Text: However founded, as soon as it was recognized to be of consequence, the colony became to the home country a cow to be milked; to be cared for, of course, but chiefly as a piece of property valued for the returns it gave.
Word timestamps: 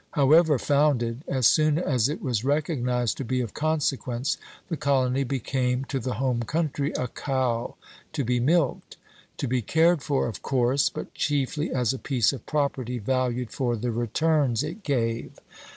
However 0.13 0.57
founded, 0.57 1.23
as 1.27 1.45
soon 1.45 1.77
as 1.77 2.09
it 2.09 2.23
was 2.23 2.43
recognized 2.43 3.17
to 3.17 3.23
be 3.23 3.39
of 3.39 3.53
consequence, 3.53 4.37
the 4.67 4.75
colony 4.75 5.23
became 5.23 5.85
to 5.85 5.99
the 5.99 6.15
home 6.15 6.41
country 6.41 6.91
a 6.93 7.07
cow 7.07 7.75
to 8.13 8.23
be 8.23 8.39
milked; 8.39 8.97
to 9.37 9.47
be 9.47 9.61
cared 9.61 10.01
for, 10.01 10.25
of 10.27 10.41
course, 10.41 10.89
but 10.89 11.13
chiefly 11.13 11.71
as 11.71 11.93
a 11.93 11.99
piece 11.99 12.33
of 12.33 12.47
property 12.47 12.97
valued 12.97 13.51
for 13.51 13.75
the 13.75 13.91
returns 13.91 14.63
it 14.63 14.81
gave. 14.81 15.37